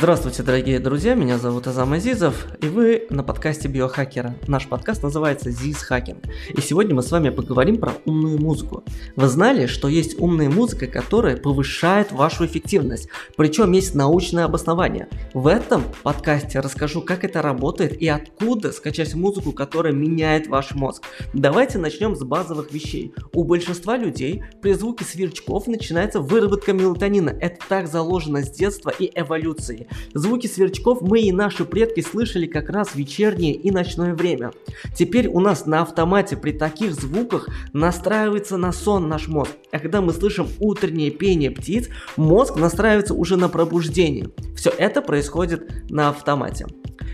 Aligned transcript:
Здравствуйте, 0.00 0.44
дорогие 0.44 0.78
друзья, 0.78 1.14
меня 1.14 1.38
зовут 1.38 1.66
Азам 1.66 1.92
Азизов, 1.92 2.46
и 2.62 2.68
вы 2.68 3.08
на 3.10 3.24
подкасте 3.24 3.66
Биохакера. 3.66 4.36
Наш 4.46 4.68
подкаст 4.68 5.02
называется 5.02 5.50
Ziz 5.50 5.78
Hacking, 5.90 6.24
и 6.56 6.60
сегодня 6.60 6.94
мы 6.94 7.02
с 7.02 7.10
вами 7.10 7.30
поговорим 7.30 7.78
про 7.78 7.94
умную 8.04 8.40
музыку. 8.40 8.84
Вы 9.16 9.26
знали, 9.26 9.66
что 9.66 9.88
есть 9.88 10.20
умная 10.20 10.48
музыка, 10.48 10.86
которая 10.86 11.36
повышает 11.36 12.12
вашу 12.12 12.46
эффективность, 12.46 13.08
причем 13.36 13.72
есть 13.72 13.96
научное 13.96 14.44
обоснование. 14.44 15.08
В 15.34 15.48
этом 15.48 15.82
подкасте 16.04 16.60
расскажу, 16.60 17.02
как 17.02 17.24
это 17.24 17.42
работает 17.42 18.00
и 18.00 18.06
откуда 18.06 18.70
скачать 18.70 19.16
музыку, 19.16 19.50
которая 19.50 19.92
меняет 19.92 20.46
ваш 20.46 20.76
мозг. 20.76 21.02
Давайте 21.34 21.78
начнем 21.78 22.14
с 22.14 22.22
базовых 22.22 22.72
вещей. 22.72 23.12
У 23.32 23.42
большинства 23.42 23.96
людей 23.96 24.44
при 24.62 24.74
звуке 24.74 25.04
сверчков 25.04 25.66
начинается 25.66 26.20
выработка 26.20 26.72
мелатонина. 26.72 27.30
Это 27.30 27.56
так 27.68 27.88
заложено 27.88 28.44
с 28.44 28.50
детства 28.52 28.90
и 28.96 29.10
эволюции. 29.12 29.87
Звуки 30.14 30.46
сверчков 30.46 31.00
мы 31.02 31.20
и 31.20 31.32
наши 31.32 31.64
предки 31.64 32.00
слышали 32.00 32.46
как 32.46 32.70
раз 32.70 32.88
в 32.88 32.96
вечернее 32.96 33.54
и 33.54 33.70
ночное 33.70 34.14
время. 34.14 34.52
Теперь 34.94 35.28
у 35.28 35.40
нас 35.40 35.66
на 35.66 35.82
автомате 35.82 36.36
при 36.36 36.52
таких 36.52 36.94
звуках 36.94 37.48
настраивается 37.72 38.56
на 38.56 38.72
сон 38.72 39.08
наш 39.08 39.28
мозг. 39.28 39.52
А 39.72 39.78
когда 39.78 40.00
мы 40.00 40.12
слышим 40.12 40.48
утреннее 40.60 41.10
пение 41.10 41.50
птиц, 41.50 41.88
мозг 42.16 42.56
настраивается 42.56 43.14
уже 43.14 43.36
на 43.36 43.48
пробуждение. 43.48 44.30
Все 44.56 44.70
это 44.70 45.02
происходит 45.02 45.90
на 45.90 46.08
автомате. 46.08 46.66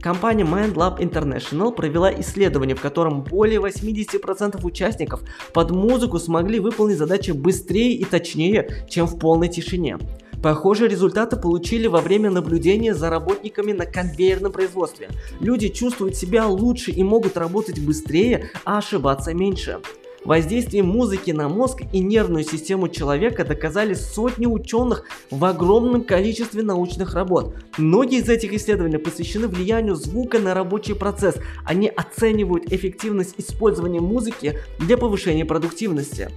Компания 0.00 0.44
MindLab 0.44 1.00
International 1.00 1.72
провела 1.72 2.12
исследование, 2.20 2.76
в 2.76 2.80
котором 2.80 3.22
более 3.22 3.60
80% 3.60 4.64
участников 4.64 5.22
под 5.52 5.70
музыку 5.70 6.18
смогли 6.18 6.60
выполнить 6.60 6.98
задачи 6.98 7.32
быстрее 7.32 7.94
и 7.94 8.04
точнее, 8.04 8.86
чем 8.88 9.06
в 9.06 9.18
полной 9.18 9.48
тишине. 9.48 9.98
Похожие 10.42 10.88
результаты 10.88 11.36
получили 11.36 11.88
во 11.88 12.00
время 12.00 12.30
наблюдения 12.30 12.94
за 12.94 13.10
работниками 13.10 13.72
на 13.72 13.86
конвейерном 13.86 14.52
производстве. 14.52 15.08
Люди 15.40 15.68
чувствуют 15.68 16.16
себя 16.16 16.46
лучше 16.46 16.92
и 16.92 17.02
могут 17.02 17.36
работать 17.36 17.80
быстрее, 17.80 18.50
а 18.64 18.78
ошибаться 18.78 19.34
меньше. 19.34 19.80
Воздействие 20.24 20.82
музыки 20.82 21.30
на 21.30 21.48
мозг 21.48 21.82
и 21.92 22.00
нервную 22.00 22.44
систему 22.44 22.88
человека 22.88 23.44
доказали 23.44 23.94
сотни 23.94 24.46
ученых 24.46 25.04
в 25.30 25.44
огромном 25.44 26.04
количестве 26.04 26.62
научных 26.62 27.14
работ. 27.14 27.54
Многие 27.76 28.18
из 28.18 28.28
этих 28.28 28.52
исследований 28.52 28.98
посвящены 28.98 29.48
влиянию 29.48 29.94
звука 29.94 30.38
на 30.38 30.54
рабочий 30.54 30.94
процесс. 30.94 31.36
Они 31.64 31.88
оценивают 31.88 32.72
эффективность 32.72 33.34
использования 33.38 34.00
музыки 34.00 34.58
для 34.78 34.98
повышения 34.98 35.44
продуктивности. 35.44 36.30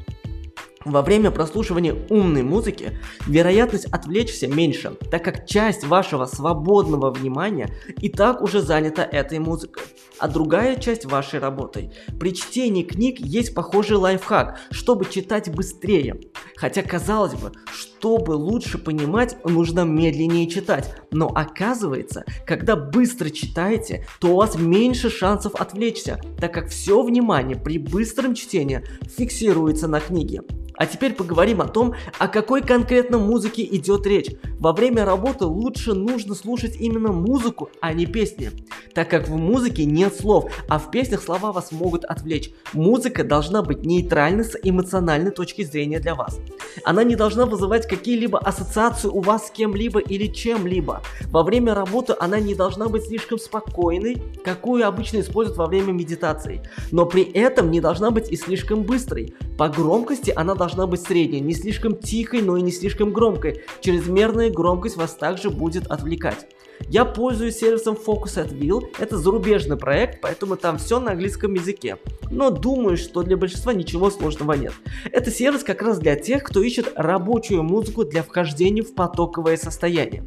Во 0.85 1.03
время 1.03 1.29
прослушивания 1.29 1.95
умной 2.09 2.41
музыки 2.41 2.99
вероятность 3.27 3.85
отвлечься 3.85 4.47
меньше, 4.47 4.97
так 5.11 5.23
как 5.23 5.45
часть 5.45 5.85
вашего 5.85 6.25
свободного 6.25 7.11
внимания 7.11 7.69
и 7.99 8.09
так 8.09 8.41
уже 8.41 8.61
занята 8.61 9.03
этой 9.03 9.37
музыкой, 9.37 9.83
а 10.17 10.27
другая 10.27 10.75
часть 10.77 11.05
вашей 11.05 11.39
работой. 11.39 11.91
При 12.19 12.33
чтении 12.33 12.83
книг 12.83 13.19
есть 13.19 13.53
похожий 13.53 13.97
лайфхак, 13.97 14.59
чтобы 14.71 15.05
читать 15.05 15.53
быстрее. 15.53 16.19
Хотя 16.55 16.81
казалось 16.81 17.33
бы, 17.33 17.51
чтобы 17.71 18.31
лучше 18.31 18.77
понимать, 18.77 19.37
нужно 19.45 19.81
медленнее 19.81 20.47
читать. 20.47 20.95
Но 21.11 21.27
оказывается, 21.27 22.23
когда 22.45 22.75
быстро 22.75 23.29
читаете, 23.29 24.05
то 24.19 24.29
у 24.29 24.35
вас 24.35 24.55
меньше 24.55 25.09
шансов 25.09 25.55
отвлечься, 25.55 26.19
так 26.39 26.53
как 26.53 26.69
все 26.69 27.01
внимание 27.03 27.57
при 27.57 27.77
быстром 27.77 28.33
чтении 28.35 28.83
фиксируется 29.17 29.87
на 29.87 29.99
книге. 29.99 30.41
А 30.75 30.85
теперь 30.85 31.13
поговорим 31.13 31.61
о 31.61 31.67
том, 31.67 31.93
о 32.17 32.27
какой 32.27 32.61
конкретно 32.61 33.17
музыке 33.17 33.63
идет 33.63 34.05
речь. 34.07 34.31
Во 34.59 34.73
время 34.73 35.05
работы 35.05 35.45
лучше 35.45 35.93
нужно 35.93 36.35
слушать 36.35 36.75
именно 36.79 37.11
музыку, 37.11 37.69
а 37.81 37.93
не 37.93 38.05
песни. 38.05 38.51
Так 38.93 39.09
как 39.09 39.27
в 39.27 39.35
музыке 39.35 39.85
нет 39.85 40.13
слов, 40.13 40.51
а 40.67 40.79
в 40.79 40.91
песнях 40.91 41.21
слова 41.21 41.51
вас 41.51 41.71
могут 41.71 42.05
отвлечь. 42.05 42.51
Музыка 42.73 43.23
должна 43.23 43.61
быть 43.61 43.85
нейтральной 43.85 44.43
с 44.43 44.57
эмоциональной 44.61 45.31
точки 45.31 45.63
зрения 45.63 45.99
для 45.99 46.15
вас. 46.15 46.39
Она 46.83 47.03
не 47.03 47.15
должна 47.15 47.45
вызывать 47.45 47.87
какие-либо 47.87 48.39
ассоциации 48.39 49.07
у 49.07 49.21
вас 49.21 49.47
с 49.47 49.51
кем-либо 49.51 49.99
или 49.99 50.27
чем-либо. 50.27 51.01
Во 51.27 51.43
время 51.43 51.73
работы 51.73 52.15
она 52.19 52.39
не 52.39 52.55
должна 52.55 52.87
быть 52.87 53.05
слишком 53.05 53.39
спокойной, 53.39 54.21
какую 54.43 54.87
обычно 54.87 55.19
используют 55.19 55.57
во 55.57 55.67
время 55.67 55.91
медитации. 55.91 56.61
Но 56.91 57.05
при 57.05 57.23
этом 57.23 57.71
не 57.71 57.81
должна 57.81 58.11
быть 58.11 58.31
и 58.31 58.35
слишком 58.35 58.83
быстрой. 58.83 59.35
По 59.57 59.69
громкости 59.69 60.33
она 60.35 60.55
должна 60.55 60.87
быть 60.87 61.01
средней, 61.01 61.39
не 61.39 61.53
слишком 61.53 61.97
тихой, 61.97 62.41
но 62.41 62.57
и 62.57 62.61
не 62.61 62.71
слишком 62.71 63.11
громкой. 63.11 63.61
Чрезмерная 63.81 64.49
громкость 64.49 64.97
вас 64.97 65.15
также 65.15 65.49
будет 65.49 65.87
отвлекать. 65.87 66.47
Я 66.89 67.05
пользуюсь 67.05 67.57
сервисом 67.57 67.95
Focus 67.95 68.43
at 68.43 68.57
Will, 68.57 68.83
это 68.97 69.17
зарубежный 69.17 69.77
проект, 69.77 70.19
поэтому 70.21 70.55
там 70.55 70.77
все 70.77 70.99
на 70.99 71.11
английском 71.11 71.53
языке. 71.53 71.97
Но 72.29 72.49
думаю, 72.49 72.97
что 72.97 73.23
для 73.23 73.37
большинства 73.37 73.73
ничего 73.73 74.09
сложного 74.09 74.53
нет. 74.53 74.73
Это 75.11 75.31
сервис 75.31 75.63
как 75.63 75.81
раз 75.81 75.99
для 75.99 76.15
тех, 76.15 76.43
кто 76.43 76.61
ищет 76.61 76.91
рабочую 76.95 77.63
музыку 77.63 78.03
для 78.03 78.23
вхождения 78.23 78.83
в 78.83 78.93
потоковое 78.93 79.57
состояние. 79.57 80.23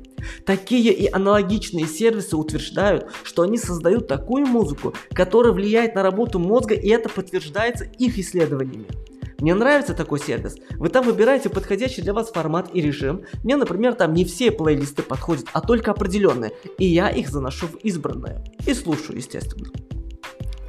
Такие 0.46 0.92
и 0.92 1.10
аналогичные 1.10 1.86
сервисы 1.86 2.36
утверждают, 2.36 3.10
что 3.24 3.42
они 3.42 3.58
создают 3.58 4.06
такую 4.06 4.46
музыку, 4.46 4.94
которая 5.12 5.52
влияет 5.52 5.94
на 5.94 6.02
работу 6.02 6.38
мозга, 6.38 6.74
и 6.74 6.88
это 6.88 7.08
подтверждается 7.08 7.84
их 7.84 8.18
исследованиями. 8.18 8.86
Мне 9.44 9.52
нравится 9.52 9.92
такой 9.92 10.20
сервис. 10.20 10.56
Вы 10.78 10.88
там 10.88 11.04
выбираете 11.04 11.50
подходящий 11.50 12.00
для 12.00 12.14
вас 12.14 12.32
формат 12.32 12.70
и 12.72 12.80
режим. 12.80 13.24
Мне, 13.42 13.56
например, 13.56 13.92
там 13.92 14.14
не 14.14 14.24
все 14.24 14.50
плейлисты 14.50 15.02
подходят, 15.02 15.44
а 15.52 15.60
только 15.60 15.90
определенные. 15.90 16.52
И 16.78 16.86
я 16.86 17.10
их 17.10 17.28
заношу 17.28 17.66
в 17.66 17.74
избранное. 17.82 18.42
И 18.66 18.72
слушаю, 18.72 19.18
естественно. 19.18 19.68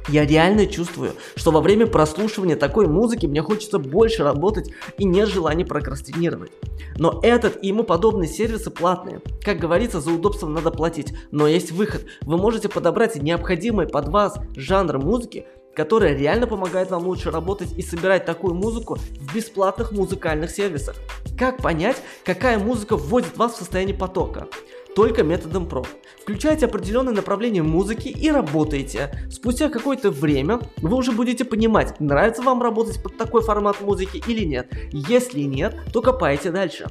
Я 0.08 0.26
реально 0.26 0.66
чувствую, 0.66 1.12
что 1.34 1.52
во 1.52 1.62
время 1.62 1.86
прослушивания 1.86 2.54
такой 2.54 2.86
музыки 2.86 3.24
мне 3.24 3.40
хочется 3.40 3.78
больше 3.78 4.22
работать 4.22 4.70
и 4.98 5.04
нет 5.04 5.28
желания 5.28 5.64
прокрастинировать. 5.64 6.52
Но 6.96 7.20
этот 7.22 7.64
и 7.64 7.68
ему 7.68 7.82
подобные 7.82 8.28
сервисы 8.28 8.70
платные. 8.70 9.20
Как 9.42 9.58
говорится, 9.58 10.00
за 10.00 10.12
удобство 10.12 10.48
надо 10.48 10.70
платить, 10.70 11.14
но 11.32 11.48
есть 11.48 11.72
выход. 11.72 12.04
Вы 12.20 12.36
можете 12.36 12.68
подобрать 12.68 13.16
необходимый 13.20 13.88
под 13.88 14.08
вас 14.08 14.38
жанр 14.54 14.98
музыки, 14.98 15.46
которая 15.76 16.16
реально 16.16 16.46
помогает 16.46 16.90
вам 16.90 17.06
лучше 17.06 17.30
работать 17.30 17.72
и 17.76 17.82
собирать 17.82 18.24
такую 18.24 18.54
музыку 18.54 18.96
в 18.96 19.34
бесплатных 19.34 19.92
музыкальных 19.92 20.50
сервисах. 20.50 20.96
Как 21.38 21.58
понять, 21.58 21.96
какая 22.24 22.58
музыка 22.58 22.96
вводит 22.96 23.36
вас 23.36 23.52
в 23.52 23.58
состояние 23.58 23.94
потока? 23.94 24.48
Только 24.96 25.22
методом 25.22 25.68
проб. 25.68 25.86
Включайте 26.22 26.64
определенное 26.64 27.12
направление 27.12 27.62
музыки 27.62 28.08
и 28.08 28.30
работаете. 28.30 29.28
Спустя 29.30 29.68
какое-то 29.68 30.10
время 30.10 30.60
вы 30.78 30.96
уже 30.96 31.12
будете 31.12 31.44
понимать, 31.44 32.00
нравится 32.00 32.42
вам 32.42 32.62
работать 32.62 33.00
под 33.02 33.18
такой 33.18 33.42
формат 33.42 33.82
музыки 33.82 34.22
или 34.26 34.44
нет. 34.44 34.72
Если 34.90 35.42
нет, 35.42 35.76
то 35.92 36.00
копайте 36.00 36.50
дальше. 36.50 36.86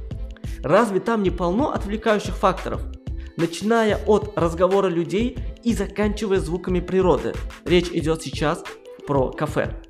Разве 0.62 1.00
там 1.00 1.24
не 1.24 1.32
полно 1.32 1.72
отвлекающих 1.72 2.36
факторов? 2.36 2.82
начиная 3.38 4.00
от 4.06 4.38
разговора 4.38 4.88
людей 4.88 5.38
и 5.66 5.74
заканчивая 5.74 6.40
звуками 6.40 6.80
природы. 6.80 7.34
Речь 7.66 7.90
идет 7.90 8.22
сейчас 8.22 8.64
про 9.06 9.32
кафе. 9.32 9.82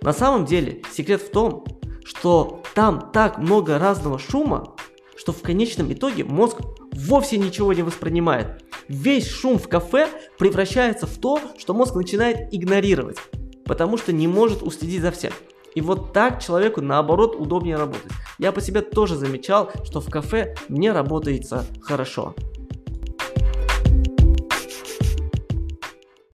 На 0.00 0.14
самом 0.14 0.46
деле 0.46 0.82
секрет 0.90 1.20
в 1.20 1.30
том, 1.30 1.64
что 2.04 2.62
там 2.74 3.10
так 3.12 3.38
много 3.38 3.78
разного 3.78 4.18
шума, 4.18 4.74
что 5.14 5.32
в 5.32 5.42
конечном 5.42 5.92
итоге 5.92 6.24
мозг 6.24 6.56
вовсе 6.92 7.36
ничего 7.36 7.74
не 7.74 7.82
воспринимает. 7.82 8.64
Весь 8.88 9.28
шум 9.28 9.58
в 9.58 9.68
кафе 9.68 10.08
превращается 10.38 11.06
в 11.06 11.18
то, 11.18 11.38
что 11.58 11.74
мозг 11.74 11.94
начинает 11.94 12.52
игнорировать, 12.52 13.18
потому 13.66 13.98
что 13.98 14.12
не 14.12 14.26
может 14.26 14.62
уследить 14.62 15.02
за 15.02 15.10
всем. 15.10 15.32
И 15.74 15.82
вот 15.82 16.14
так 16.14 16.42
человеку 16.42 16.80
наоборот 16.80 17.36
удобнее 17.38 17.76
работать. 17.76 18.10
Я 18.38 18.52
по 18.52 18.62
себе 18.62 18.80
тоже 18.80 19.16
замечал, 19.16 19.70
что 19.84 20.00
в 20.00 20.08
кафе 20.08 20.56
мне 20.68 20.92
работается 20.92 21.66
хорошо. 21.82 22.34